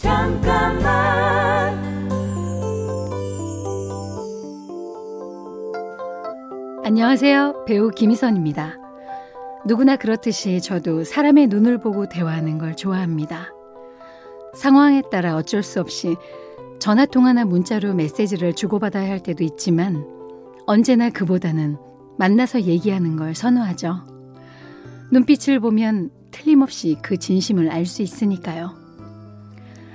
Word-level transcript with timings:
잠깐만 0.00 1.78
안녕하세요. 6.82 7.66
배우 7.66 7.90
김희선입니다. 7.90 8.78
누구나 9.66 9.96
그렇듯이 9.96 10.62
저도 10.62 11.04
사람의 11.04 11.48
눈을 11.48 11.78
보고 11.78 12.08
대화하는 12.08 12.56
걸 12.56 12.74
좋아합니다. 12.76 13.48
상황에 14.54 15.02
따라 15.10 15.36
어쩔 15.36 15.62
수 15.62 15.80
없이 15.80 16.16
전화 16.78 17.04
통화나 17.04 17.44
문자로 17.44 17.92
메시지를 17.92 18.54
주고받아야 18.54 19.10
할 19.10 19.22
때도 19.22 19.44
있지만 19.44 20.06
언제나 20.66 21.10
그보다는 21.10 21.76
만나서 22.18 22.62
얘기하는 22.62 23.16
걸 23.16 23.34
선호하죠. 23.34 24.06
눈빛을 25.12 25.60
보면 25.60 26.08
틀림없이 26.30 26.96
그 27.02 27.18
진심을 27.18 27.70
알 27.70 27.84
수 27.84 28.00
있으니까요. 28.00 28.79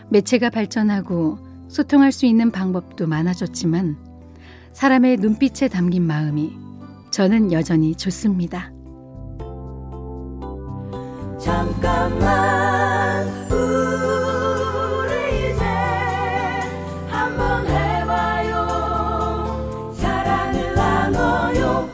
매체가 0.10 0.50
발전하고 0.50 1.38
소통할 1.68 2.12
수 2.12 2.26
있는 2.26 2.52
방법도 2.52 3.08
많아졌지만 3.08 3.98
사람의 4.74 5.18
눈빛에 5.18 5.68
담긴 5.68 6.04
마음이 6.04 6.54
저는 7.12 7.52
여전히 7.52 7.96
좋습니다. 7.96 8.72
잠깐만 11.40 13.28
우리 13.52 15.52
이제 15.52 15.64
한번 17.08 17.66
해봐요 17.68 18.64
사랑을 19.94 20.76
나눠요 20.76 21.90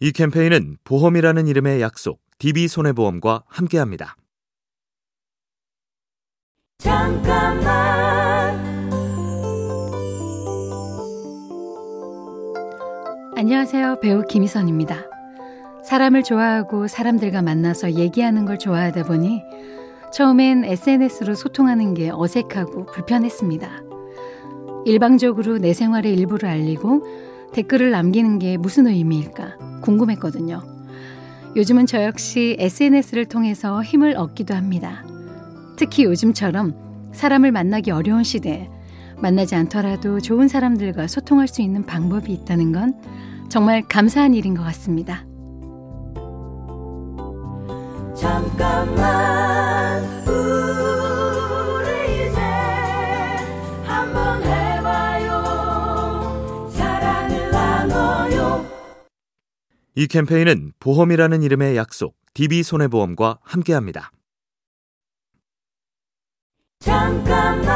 이 0.00 0.12
캠페인은 0.12 0.76
보험이라는 0.84 1.46
이름의 1.46 1.80
약속 1.80 2.20
DB손해보험과 2.38 3.44
함께합니다. 3.46 4.16
잠깐만 6.78 8.54
안녕하세요. 13.34 14.00
배우 14.00 14.24
김희선입니다. 14.26 14.96
사람을 15.84 16.22
좋아하고 16.22 16.86
사람들과 16.86 17.42
만나서 17.42 17.92
얘기하는 17.94 18.44
걸 18.44 18.58
좋아하다 18.58 19.04
보니 19.04 19.42
처음엔 20.12 20.64
SNS로 20.64 21.34
소통하는 21.34 21.94
게 21.94 22.10
어색하고 22.12 22.86
불편했습니다. 22.86 23.82
일방적으로 24.84 25.58
내 25.58 25.72
생활의 25.72 26.12
일부를 26.14 26.48
알리고 26.48 27.02
댓글을 27.52 27.90
남기는 27.90 28.38
게 28.38 28.56
무슨 28.58 28.86
의미일까 28.86 29.80
궁금했거든요. 29.82 30.62
요즘은 31.56 31.86
저 31.86 32.04
역시 32.04 32.56
SNS를 32.58 33.24
통해서 33.26 33.82
힘을 33.82 34.14
얻기도 34.16 34.54
합니다. 34.54 35.02
특히 35.76 36.04
요즘처럼 36.04 37.10
사람을 37.12 37.52
만나기 37.52 37.90
어려운 37.90 38.24
시대에 38.24 38.68
만나지 39.18 39.54
않더라도 39.54 40.20
좋은 40.20 40.48
사람들과 40.48 41.06
소통할 41.06 41.48
수 41.48 41.62
있는 41.62 41.84
방법이 41.86 42.32
있다는 42.32 42.72
건 42.72 42.94
정말 43.48 43.82
감사한 43.82 44.34
일인 44.34 44.54
것 44.54 44.62
같습니다. 44.64 45.24
잠깐만 48.14 50.02
우리 50.26 50.66
이제 52.14 52.40
한번 53.84 54.42
해봐요 54.42 55.40
사랑을 56.70 57.50
나눠요 57.50 58.66
이 59.94 60.06
캠페인은 60.06 60.72
보험이라는 60.80 61.42
이름의 61.42 61.76
약속 61.76 62.16
DB손해보험과 62.34 63.38
함께합니다. 63.42 64.10
잠깐만 66.86 67.66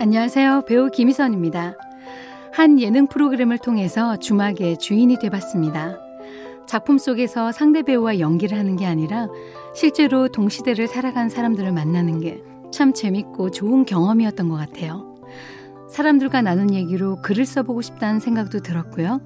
안녕하세요. 0.00 0.62
배우 0.66 0.90
김희선입니다. 0.90 1.74
한 2.52 2.80
예능 2.80 3.06
프로그램을 3.06 3.58
통해서 3.58 4.16
주막의 4.16 4.78
주인이 4.78 5.18
돼봤습니다. 5.18 5.98
작품 6.66 6.96
속에서 6.96 7.52
상대 7.52 7.82
배우와 7.82 8.18
연기를 8.18 8.58
하는 8.58 8.76
게 8.76 8.86
아니라 8.86 9.28
실제로 9.74 10.28
동시대를 10.28 10.88
살아간 10.88 11.28
사람들을 11.28 11.70
만나는 11.72 12.20
게 12.20 12.42
참 12.72 12.94
재밌고 12.94 13.50
좋은 13.50 13.84
경험이었던 13.84 14.48
것 14.48 14.56
같아요. 14.56 15.11
사람들과 15.92 16.40
나눈 16.40 16.72
얘기로 16.72 17.16
글을 17.16 17.44
써보고 17.44 17.82
싶다는 17.82 18.18
생각도 18.18 18.60
들었고요. 18.60 19.20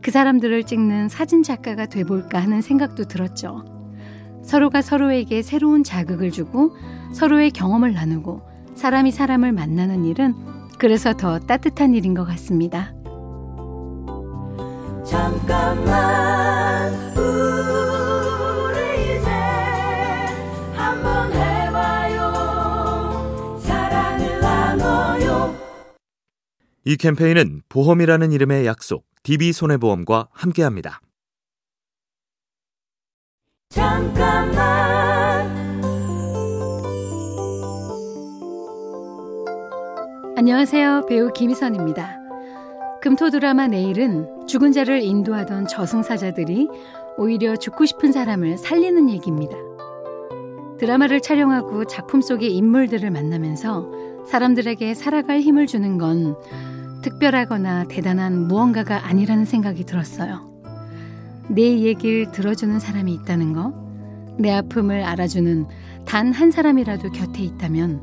그 0.00 0.12
사람들을 0.12 0.62
찍는 0.62 1.08
사진 1.08 1.42
작가가 1.42 1.86
돼볼까 1.86 2.40
하는 2.40 2.60
생각도 2.60 3.04
들었죠. 3.04 3.64
서로가 4.44 4.80
서로에게 4.80 5.42
새로운 5.42 5.82
자극을 5.82 6.30
주고 6.30 6.76
서로의 7.12 7.50
경험을 7.50 7.94
나누고 7.94 8.42
사람이 8.76 9.10
사람을 9.10 9.52
만나는 9.52 10.04
일은 10.04 10.34
그래서 10.78 11.14
더 11.14 11.40
따뜻한 11.40 11.94
일인 11.94 12.14
것 12.14 12.24
같습니다. 12.24 12.94
잠깐만 15.04 16.23
이 26.86 26.96
캠페인은 26.96 27.62
보험이라는 27.70 28.30
이름의 28.32 28.66
약속 28.66 29.06
DB손해보험과 29.22 30.28
함께합니다. 30.32 31.00
잠깐만 33.70 34.54
안녕하세요. 40.36 41.06
배우 41.08 41.32
김희선입니다. 41.32 42.18
금토 43.00 43.30
드라마 43.30 43.66
내일은 43.66 44.46
죽은 44.46 44.72
자를 44.72 45.00
인도하던 45.00 45.66
저승사자들이 45.66 46.68
오히려 47.16 47.56
죽고 47.56 47.86
싶은 47.86 48.12
사람을 48.12 48.58
살리는 48.58 49.08
얘기입니다. 49.08 49.56
드라마를 50.78 51.20
촬영하고 51.20 51.86
작품 51.86 52.20
속의 52.20 52.54
인물들을 52.54 53.10
만나면서 53.10 54.26
사람들에게 54.26 54.92
살아갈 54.92 55.40
힘을 55.40 55.66
주는 55.66 55.96
건 55.96 56.36
특별하거나 57.04 57.84
대단한 57.84 58.48
무언가가 58.48 59.06
아니라는 59.06 59.44
생각이 59.44 59.84
들었어요. 59.84 60.50
내 61.48 61.80
얘기를 61.80 62.32
들어주는 62.32 62.80
사람이 62.80 63.12
있다는 63.12 63.52
거, 63.52 63.74
내 64.38 64.50
아픔을 64.50 65.02
알아주는 65.04 65.66
단 66.06 66.32
한 66.32 66.50
사람이라도 66.50 67.12
곁에 67.12 67.42
있다면 67.42 68.00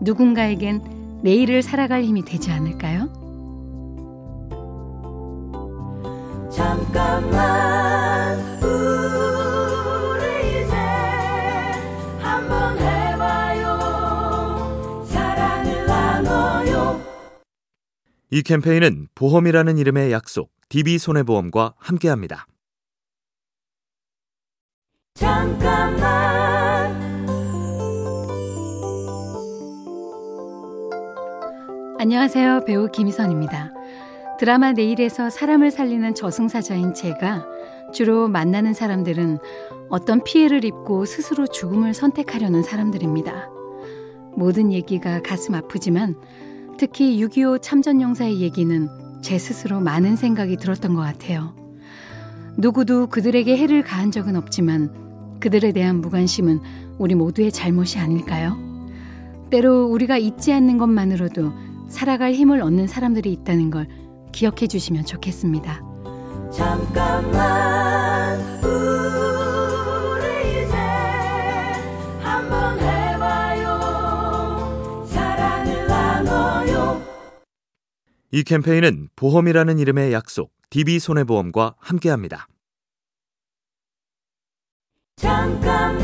누군가에겐 0.00 1.20
내일을 1.22 1.60
살아갈 1.62 2.02
힘이 2.04 2.24
되지 2.24 2.50
않을까요? 2.50 3.08
잠깐만 6.50 7.67
이 18.30 18.42
캠페인은 18.42 19.06
보험이라는 19.14 19.78
이름의 19.78 20.12
약속 20.12 20.50
DB손해보험과 20.68 21.74
함께합니다. 21.78 22.46
잠깐만 25.14 25.98
안녕하세요. 31.98 32.64
배우 32.66 32.90
김희선입니다. 32.90 33.72
드라마 34.38 34.72
내일에서 34.72 35.30
사람을 35.30 35.70
살리는 35.70 36.14
저승사자인 36.14 36.92
제가 36.92 37.46
주로 37.94 38.28
만나는 38.28 38.74
사람들은 38.74 39.38
어떤 39.88 40.22
피해를 40.22 40.66
입고 40.66 41.06
스스로 41.06 41.46
죽음을 41.46 41.94
선택하려는 41.94 42.62
사람들입니다. 42.62 43.48
모든 44.36 44.70
얘기가 44.70 45.22
가슴 45.22 45.54
아프지만 45.54 46.14
특히 46.78 47.20
6.25 47.20 47.60
참전용사의 47.60 48.40
얘기는 48.40 48.88
제 49.20 49.36
스스로 49.36 49.80
많은 49.80 50.14
생각이 50.16 50.56
들었던 50.56 50.94
것 50.94 51.02
같아요. 51.02 51.54
누구도 52.56 53.08
그들에게 53.08 53.56
해를 53.56 53.82
가한 53.82 54.12
적은 54.12 54.36
없지만 54.36 55.38
그들에 55.40 55.72
대한 55.72 56.00
무관심은 56.00 56.60
우리 56.98 57.14
모두의 57.14 57.50
잘못이 57.52 57.98
아닐까요? 57.98 58.56
때로 59.50 59.86
우리가 59.86 60.18
잊지 60.18 60.52
않는 60.52 60.78
것만으로도 60.78 61.52
살아갈 61.88 62.32
힘을 62.32 62.62
얻는 62.62 62.86
사람들이 62.86 63.32
있다는 63.32 63.70
걸 63.70 63.88
기억해 64.30 64.68
주시면 64.68 65.04
좋겠습니다. 65.04 65.82
잠깐만 66.52 68.38
이 78.30 78.42
캠페인은 78.42 79.08
보험이라는 79.16 79.78
이름의 79.78 80.12
약속 80.12 80.52
DB손해보험과 80.68 81.76
함께합니다. 81.78 82.46
잠깐만 85.16 85.98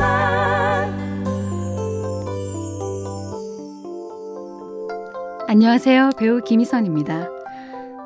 안녕하세요. 5.47 6.11
배우 6.19 6.41
김희선입니다. 6.41 7.29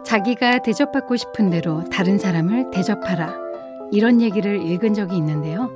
자기가 0.04 0.62
대접받고 0.62 1.16
싶은 1.16 1.50
대로 1.50 1.84
다른 1.84 2.18
사람을 2.18 2.72
대접하라. 2.72 3.36
이런 3.92 4.20
얘기를 4.20 4.60
읽은 4.60 4.94
적이 4.94 5.16
있는데요. 5.18 5.74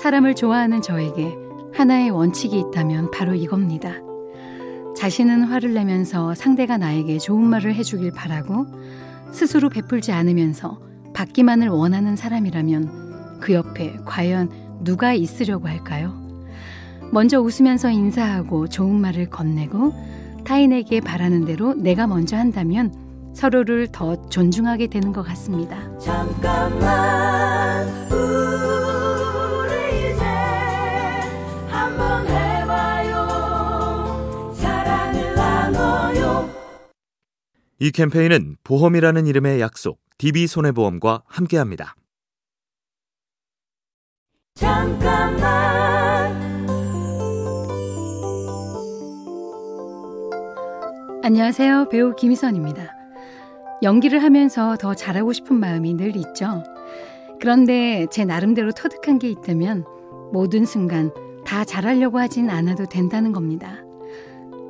사람을 0.00 0.36
좋아하는 0.36 0.80
저에게 0.80 1.34
하나의 1.72 2.10
원칙이 2.10 2.56
있다면 2.68 3.10
바로 3.10 3.34
이겁니다. 3.34 4.03
자신은 4.96 5.44
화를 5.44 5.74
내면서 5.74 6.34
상대가 6.34 6.78
나에게 6.78 7.18
좋은 7.18 7.44
말을 7.44 7.74
해주길 7.74 8.12
바라고 8.12 8.66
스스로 9.32 9.68
베풀지 9.68 10.12
않으면서 10.12 10.80
받기만을 11.14 11.68
원하는 11.68 12.16
사람이라면 12.16 13.40
그 13.40 13.52
옆에 13.52 13.96
과연 14.04 14.50
누가 14.82 15.12
있으려고 15.12 15.68
할까요? 15.68 16.14
먼저 17.12 17.40
웃으면서 17.40 17.90
인사하고 17.90 18.68
좋은 18.68 19.00
말을 19.00 19.30
건네고 19.30 19.92
타인에게 20.44 21.00
바라는 21.00 21.44
대로 21.44 21.74
내가 21.74 22.06
먼저 22.06 22.36
한다면 22.36 22.92
서로를 23.34 23.88
더 23.90 24.28
존중하게 24.28 24.86
되는 24.86 25.12
것 25.12 25.22
같습니다. 25.22 25.76
잠깐만 25.98 27.88
이 37.80 37.90
캠페인은 37.90 38.56
보험이라는 38.62 39.26
이름의 39.26 39.60
약속, 39.60 40.00
DB손해보험과 40.18 41.24
함께합니다. 41.26 41.96
잠깐만 44.54 45.44
안녕하세요. 51.24 51.88
배우 51.88 52.14
김희선입니다. 52.14 52.94
연기를 53.82 54.22
하면서 54.22 54.76
더 54.76 54.94
잘하고 54.94 55.32
싶은 55.32 55.58
마음이 55.58 55.94
늘 55.94 56.14
있죠. 56.16 56.62
그런데 57.40 58.06
제 58.10 58.24
나름대로 58.24 58.70
터득한 58.70 59.18
게 59.18 59.28
있다면 59.30 59.84
모든 60.32 60.64
순간 60.64 61.10
다 61.44 61.64
잘하려고 61.64 62.18
하진 62.20 62.50
않아도 62.50 62.86
된다는 62.86 63.32
겁니다. 63.32 63.78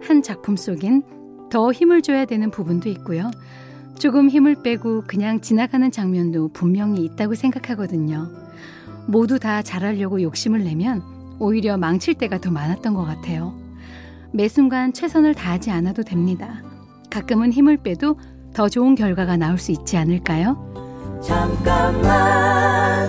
한 0.01 0.23
작품 0.23 0.57
속엔 0.57 1.03
더 1.55 1.71
힘을 1.71 2.03
줘야 2.03 2.25
되는 2.25 2.51
부분도 2.51 2.89
있고요. 2.89 3.31
조금 3.97 4.29
힘을 4.29 4.65
빼고 4.65 5.05
그냥 5.07 5.41
지나가는 5.41 5.89
장면도 5.89 6.49
분명히 6.49 7.05
있다고 7.05 7.37
생각하거든요. 7.37 8.29
모두 9.07 9.39
다 9.39 9.63
잘하려고 9.63 10.21
욕심을 10.21 10.65
내면 10.65 11.01
오히려 11.39 11.77
망칠 11.77 12.15
때가 12.15 12.41
더 12.41 12.51
많았던 12.51 12.95
것 12.95 13.05
같아요. 13.05 13.55
매 14.33 14.49
순간 14.49 14.93
최선을 14.93 15.37
다하지 15.37 15.71
않아도 15.71 16.03
됩니다. 16.03 16.61
가끔은 17.09 17.53
힘을 17.53 17.77
빼도 17.77 18.19
더 18.53 18.69
좋은 18.69 18.97
결과가 18.97 19.37
나올 19.37 19.57
수 19.57 19.71
있지 19.71 19.97
않을까요? 19.97 21.23
잠깐만 21.23 23.09